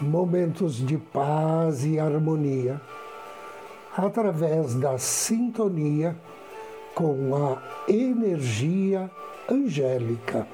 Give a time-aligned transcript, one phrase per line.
[0.00, 2.80] momentos de paz e harmonia
[3.96, 6.16] através da sintonia
[6.94, 9.10] com a energia
[9.48, 10.46] angélica.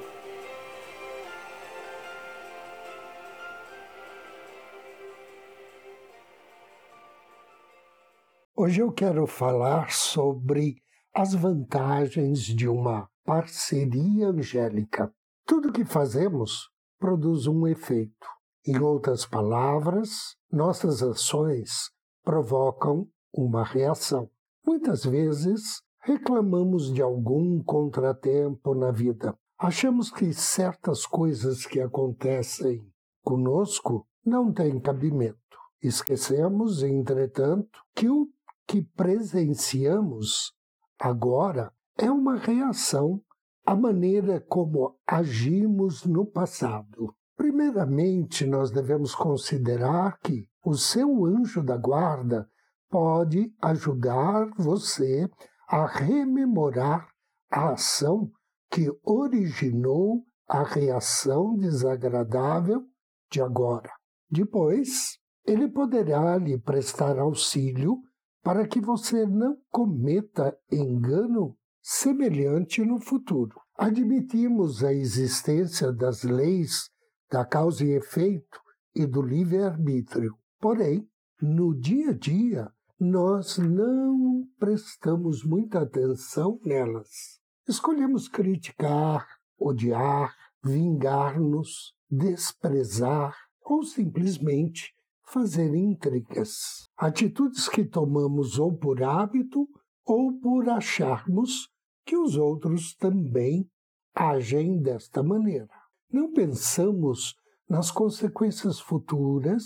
[8.54, 10.76] Hoje eu quero falar sobre
[11.14, 15.10] as vantagens de uma parceria angélica.
[15.46, 16.68] Tudo que fazemos
[16.98, 18.39] produz um efeito.
[18.66, 21.90] Em outras palavras, nossas ações
[22.22, 24.28] provocam uma reação.
[24.66, 29.34] Muitas vezes reclamamos de algum contratempo na vida.
[29.58, 32.86] Achamos que certas coisas que acontecem
[33.22, 35.38] conosco não têm cabimento.
[35.82, 38.28] Esquecemos, entretanto, que o
[38.66, 40.52] que presenciamos
[40.98, 43.22] agora é uma reação
[43.64, 47.14] à maneira como agimos no passado.
[47.60, 52.48] Primeiramente, nós devemos considerar que o seu anjo da guarda
[52.88, 55.28] pode ajudar você
[55.68, 57.06] a rememorar
[57.50, 58.30] a ação
[58.70, 62.82] que originou a reação desagradável
[63.30, 63.92] de agora.
[64.30, 67.98] Depois, ele poderá lhe prestar auxílio
[68.42, 73.60] para que você não cometa engano semelhante no futuro.
[73.76, 76.88] Admitimos a existência das leis
[77.30, 78.60] da causa e efeito
[78.94, 80.34] e do livre-arbítrio.
[80.58, 81.08] Porém,
[81.40, 87.40] no dia a dia, nós não prestamos muita atenção nelas.
[87.66, 89.26] Escolhemos criticar,
[89.58, 94.92] odiar, vingar-nos, desprezar ou simplesmente
[95.24, 96.88] fazer intrigas.
[96.96, 99.68] Atitudes que tomamos ou por hábito
[100.04, 101.70] ou por acharmos
[102.04, 103.70] que os outros também
[104.14, 105.79] agem desta maneira.
[106.12, 107.34] Não pensamos
[107.68, 109.62] nas consequências futuras,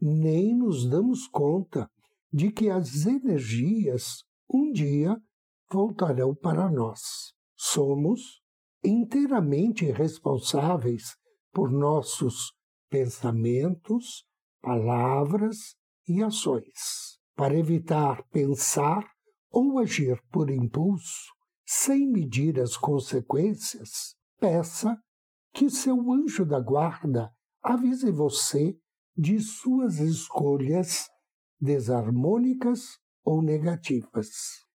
[0.00, 1.90] nem nos damos conta
[2.32, 5.16] de que as energias um dia
[5.70, 7.00] voltarão para nós.
[7.56, 8.40] Somos
[8.84, 11.16] inteiramente responsáveis
[11.52, 12.52] por nossos
[12.88, 14.24] pensamentos,
[14.60, 15.74] palavras
[16.06, 17.18] e ações.
[17.34, 19.04] Para evitar pensar
[19.50, 21.32] ou agir por impulso,
[21.66, 24.96] sem medir as consequências, peça
[25.52, 27.30] que seu anjo da guarda
[27.62, 28.76] avise você
[29.16, 31.06] de suas escolhas
[31.60, 34.28] desarmônicas ou negativas.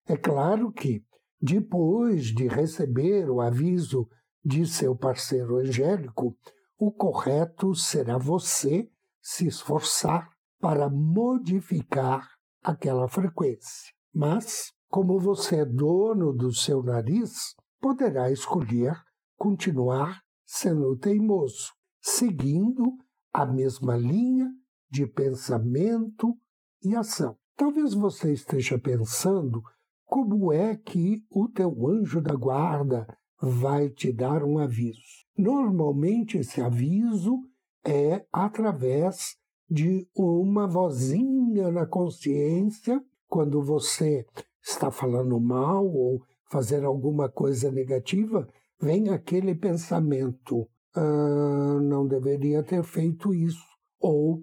[0.06, 1.04] É claro que,
[1.40, 4.08] depois de receber o aviso
[4.44, 6.36] de seu parceiro angélico,
[6.78, 8.88] o correto será você
[9.20, 10.30] se esforçar
[10.60, 12.26] para modificar
[12.62, 13.92] aquela frequência.
[14.14, 18.96] Mas, como você é dono do seu nariz, poderá escolher
[19.36, 22.96] continuar sendo teimoso, seguindo
[23.30, 24.50] a mesma linha
[24.90, 26.34] de pensamento
[26.82, 27.36] e ação.
[27.54, 29.62] Talvez você esteja pensando
[30.06, 33.06] como é que o teu anjo da guarda
[33.38, 35.26] vai te dar um aviso.
[35.36, 37.38] Normalmente esse aviso
[37.84, 39.36] é através
[39.70, 44.24] de uma vozinha na consciência quando você
[44.62, 48.48] está falando mal ou fazendo alguma coisa negativa,
[48.80, 53.66] vem aquele pensamento: ah, não deveria ter feito isso,
[54.00, 54.42] ou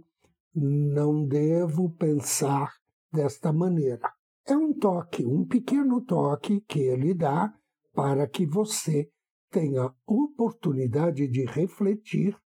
[0.54, 2.74] não devo pensar
[3.12, 4.02] desta maneira.
[4.48, 7.54] É um toque, um pequeno toque que ele dá
[7.94, 9.10] para que você
[9.50, 12.38] tenha oportunidade de refletir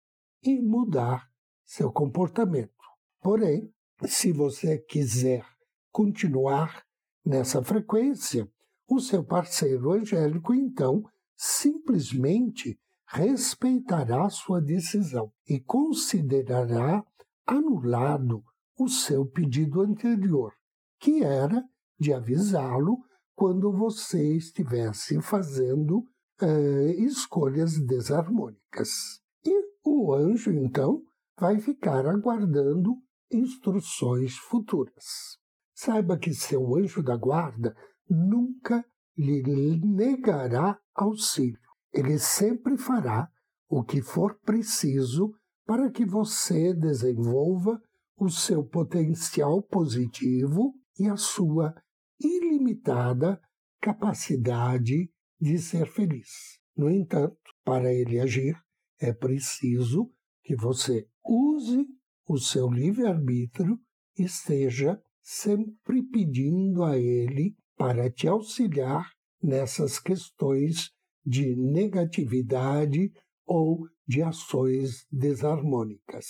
[0.43, 1.27] e mudar
[1.65, 2.73] seu comportamento.
[3.21, 3.73] Porém,
[4.07, 5.45] se você quiser
[5.91, 6.85] continuar
[7.25, 8.49] nessa frequência,
[8.89, 11.03] o seu parceiro angélico então
[11.39, 12.77] simplesmente
[13.07, 17.05] respeitará sua decisão e considerará
[17.47, 18.43] anulado
[18.77, 20.53] o seu pedido anterior,
[20.99, 21.65] que era
[21.99, 22.99] de avisá-lo
[23.35, 26.05] quando você estivesse fazendo
[26.43, 29.21] eh, escolhas desarmônicas.
[29.45, 31.03] E o anjo, então,
[31.39, 32.97] vai ficar aguardando
[33.31, 35.39] instruções futuras.
[35.75, 37.77] Saiba que seu anjo da guarda
[38.09, 38.85] nunca
[39.19, 41.59] lhe negará auxílio.
[41.93, 43.29] Ele sempre fará
[43.69, 45.35] o que for preciso
[45.67, 47.81] para que você desenvolva
[48.17, 51.75] o seu potencial positivo e a sua
[52.21, 53.41] ilimitada
[53.81, 55.11] capacidade
[55.41, 56.59] de ser feliz.
[56.77, 58.57] No entanto, para ele agir,
[59.01, 60.11] é preciso
[60.43, 61.87] que você use
[62.27, 63.79] o seu livre-arbítrio
[64.17, 70.91] e esteja sempre pedindo a ele para te auxiliar nessas questões
[71.25, 73.13] de negatividade
[73.47, 76.27] ou de ações desarmônicas.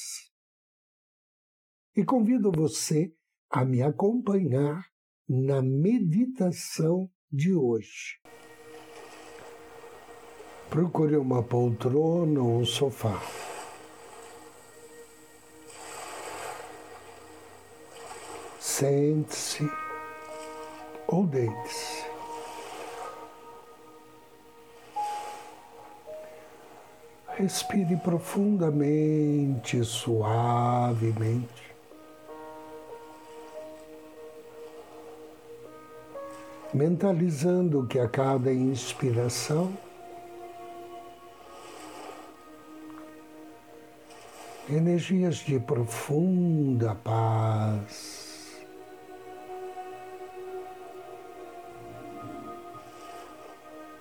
[1.97, 3.13] E convido você
[3.51, 4.87] a me acompanhar
[5.27, 8.21] na meditação de hoje.
[10.69, 13.21] Procure uma poltrona ou um sofá.
[18.61, 19.65] Sente-se
[21.09, 22.07] ou deite-se.
[27.37, 31.69] Respire profundamente, suavemente.
[36.75, 39.73] Mentalizando que a cada inspiração
[44.69, 48.28] energias de profunda paz.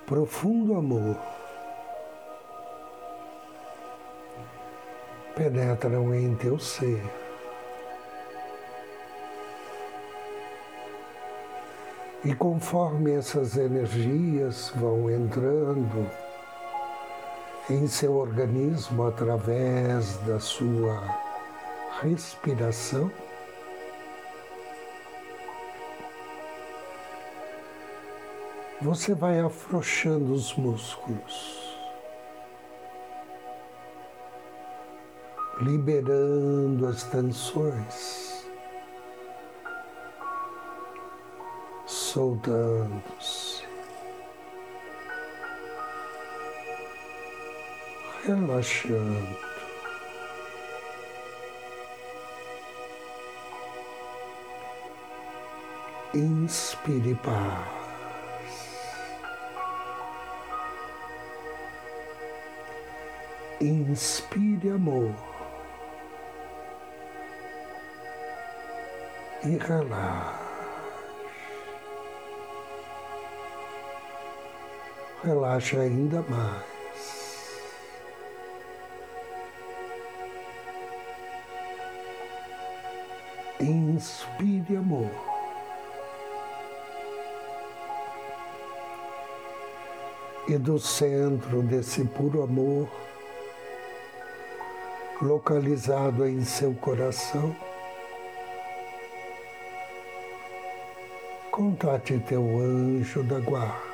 [0.08, 1.18] Profundo amor
[5.36, 7.04] penetram em teu ser.
[12.24, 16.10] E conforme essas energias vão entrando,
[17.70, 21.04] em seu organismo através da sua
[22.02, 23.12] respiração.
[28.82, 31.78] Você vai afrouxando os músculos,
[35.62, 38.48] liberando as tensões,
[41.86, 43.58] soltando-se.
[48.28, 49.38] relaxando.
[56.14, 57.77] Inspire.
[63.60, 65.14] Inspire amor.
[69.44, 70.48] E relaxe.
[75.24, 76.78] Relaxe ainda mais.
[83.60, 85.10] inspire amor.
[90.48, 92.88] E do centro desse puro amor,
[95.22, 97.56] localizado em seu coração,
[101.52, 103.88] contate teu anjo da guarda.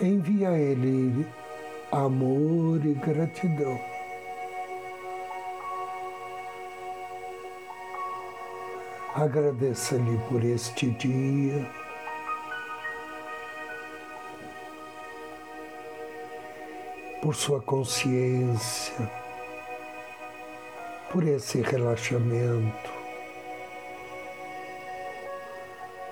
[0.00, 1.26] Envia a ele
[1.92, 3.80] amor e gratidão.
[9.14, 11.81] Agradeça-lhe por este dia.
[17.22, 19.10] Por sua consciência,
[21.10, 22.90] por esse relaxamento,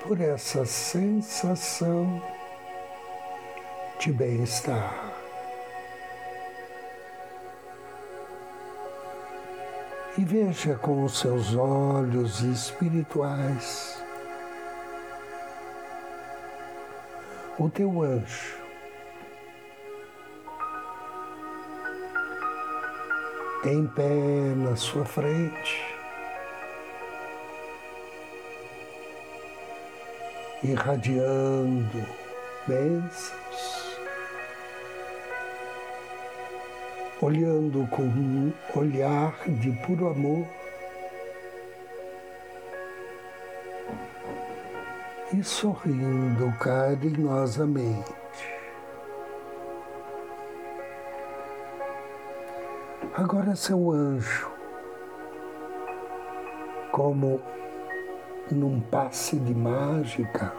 [0.03, 2.23] por essa sensação
[3.99, 5.21] de bem-estar.
[10.21, 14.05] e veja com os seus olhos espirituais
[17.59, 18.60] o teu anjo.
[23.63, 25.85] Em pé na sua frente,
[30.63, 32.07] irradiando
[32.67, 33.99] bênçãos,
[37.21, 40.47] olhando com um olhar de puro amor.
[45.35, 48.20] E sorrindo carinhosamente.
[53.13, 54.49] Agora, seu anjo,
[56.93, 57.41] como
[58.53, 60.55] num passe de mágica,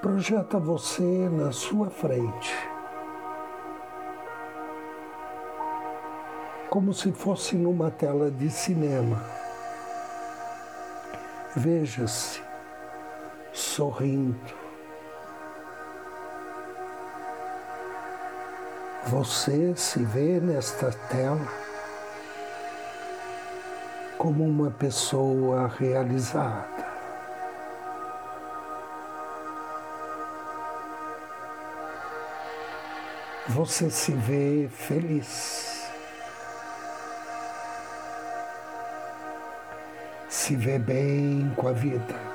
[0.00, 2.52] projeta você na sua frente,
[6.68, 9.22] como se fosse numa tela de cinema.
[11.54, 12.42] Veja-se
[13.52, 14.61] sorrindo.
[19.06, 21.46] Você se vê nesta tela
[24.16, 26.86] como uma pessoa realizada.
[33.48, 35.90] Você se vê feliz.
[40.28, 42.31] Se vê bem com a vida.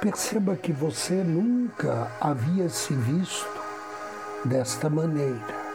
[0.00, 3.48] Perceba que você nunca havia se visto
[4.44, 5.66] desta maneira.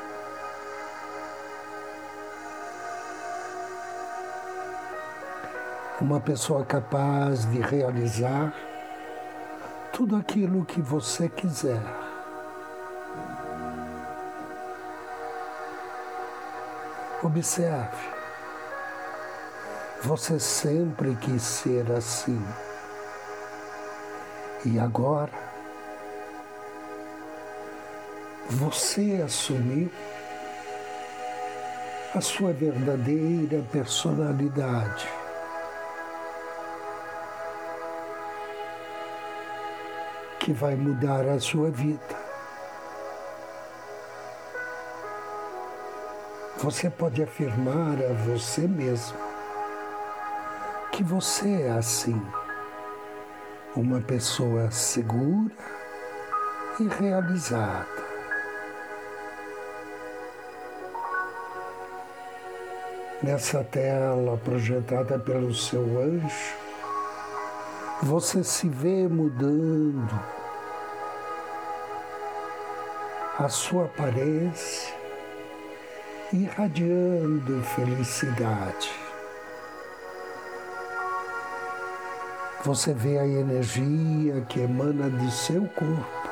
[5.99, 8.53] Uma pessoa capaz de realizar
[9.91, 11.81] tudo aquilo que você quiser.
[17.23, 18.09] Observe,
[20.01, 22.41] você sempre quis ser assim.
[24.63, 25.31] E agora,
[28.47, 29.89] você assumiu
[32.13, 35.07] a sua verdadeira personalidade.
[40.39, 42.21] Que vai mudar a sua vida.
[46.57, 49.17] Você pode afirmar a você mesmo
[50.91, 52.21] que você é assim
[53.75, 55.51] uma pessoa segura
[56.79, 58.11] e realizada.
[63.23, 66.55] Nessa tela projetada pelo seu anjo,
[68.01, 70.19] você se vê mudando
[73.37, 74.93] a sua aparência,
[76.33, 79.00] irradiando felicidade.
[82.63, 86.29] Você vê a energia que emana de seu corpo.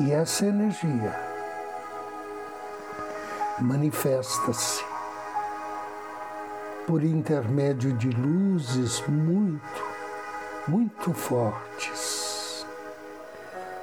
[0.00, 1.14] E essa energia
[3.60, 4.82] manifesta-se
[6.86, 9.84] por intermédio de luzes muito,
[10.66, 12.64] muito fortes.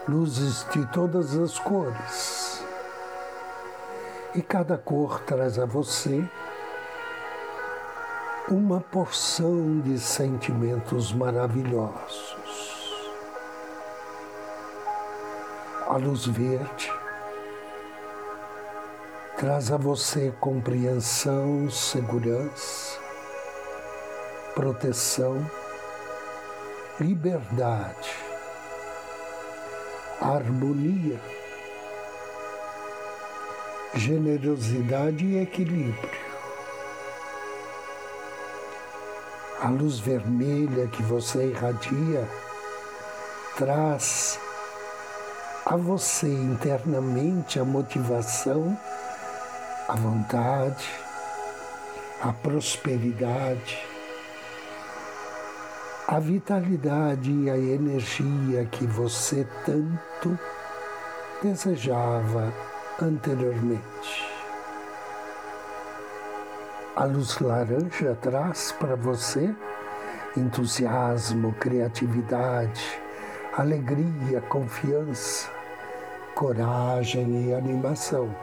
[0.07, 2.63] Luzes de todas as cores.
[4.33, 6.27] E cada cor traz a você
[8.49, 12.35] uma porção de sentimentos maravilhosos.
[15.87, 16.91] A luz verde
[19.35, 22.99] traz a você compreensão, segurança,
[24.53, 25.43] proteção,
[26.99, 28.15] liberdade,
[30.21, 31.19] harmonia,
[33.95, 36.24] generosidade e equilíbrio.
[39.65, 42.29] A luz vermelha que você irradia
[43.57, 44.39] traz
[45.65, 48.77] a você internamente a motivação,
[49.89, 50.87] a vontade,
[52.21, 53.83] a prosperidade,
[56.07, 60.37] a vitalidade e a energia que você tanto
[61.41, 62.53] desejava
[63.01, 64.34] anteriormente.
[66.95, 69.53] A luz laranja traz para você
[70.37, 73.01] entusiasmo, criatividade,
[73.57, 75.49] alegria, confiança,
[76.33, 78.33] coragem e animação.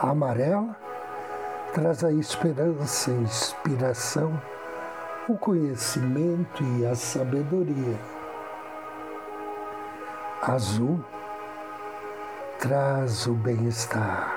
[0.00, 0.74] A amarela
[1.74, 4.40] traz a esperança, a inspiração,
[5.28, 7.98] o conhecimento e a sabedoria.
[10.40, 11.04] Azul
[12.58, 14.35] traz o bem-estar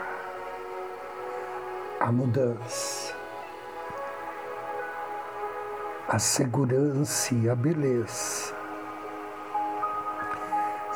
[2.00, 3.14] a mudança,
[6.08, 8.58] a segurança e a beleza.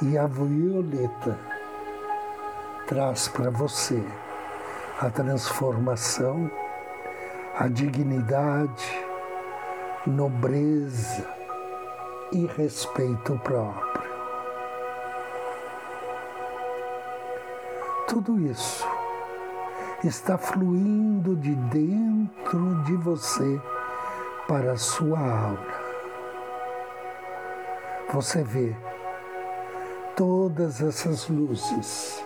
[0.02, 1.38] E a violeta
[2.88, 4.02] traz para você
[5.00, 6.50] a transformação,
[7.58, 9.06] a dignidade,
[10.08, 11.28] nobreza
[12.32, 14.04] e respeito próprio.
[18.08, 18.93] Tudo isso
[20.08, 23.62] está fluindo de dentro de você
[24.48, 25.84] para a sua aura.
[28.12, 28.76] Você vê
[30.16, 32.24] todas essas luzes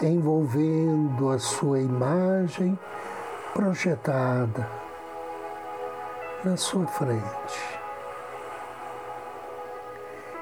[0.00, 2.78] envolvendo a sua imagem
[3.52, 4.66] projetada
[6.42, 7.80] na sua frente.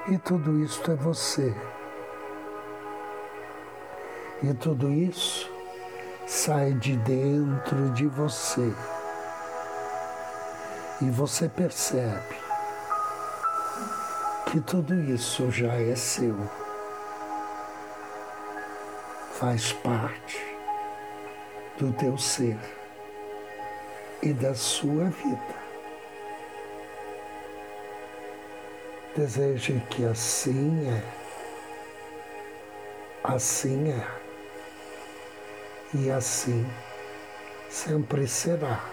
[0.07, 1.53] E tudo isso é você.
[4.41, 5.50] E tudo isso
[6.27, 8.73] sai de dentro de você.
[11.01, 12.35] E você percebe
[14.51, 16.37] que tudo isso já é seu,
[19.31, 20.39] faz parte
[21.79, 22.59] do teu ser
[24.21, 25.61] e da sua vida.
[29.15, 31.03] Deseje que assim é,
[33.23, 34.20] assim é,
[35.93, 36.65] e assim
[37.69, 38.83] sempre será.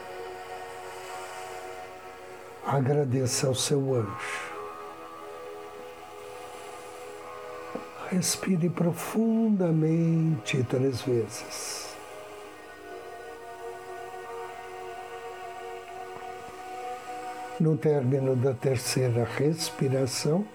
[2.66, 4.48] Agradeça ao seu anjo
[8.10, 11.94] Respire profundamente três vezes.
[17.60, 20.46] No término da terceira respiração,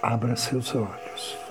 [0.00, 1.45] abra seus olhos.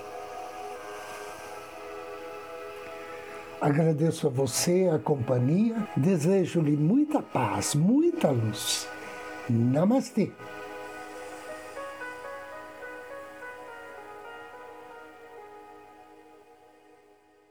[3.66, 8.86] Agradeço a você a companhia, desejo-lhe muita paz, muita luz.
[9.50, 10.30] Namastê.